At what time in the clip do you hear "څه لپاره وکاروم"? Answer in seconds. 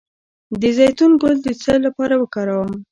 1.61-2.71